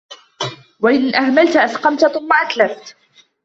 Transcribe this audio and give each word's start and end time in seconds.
وَإِنْ 0.79 1.15
أُهْمِلَتْ 1.15 1.55
أَسْقَمَتْ 1.55 2.05
ثُمَّ 2.05 2.29
أَتْلَفَتْ 2.33 2.95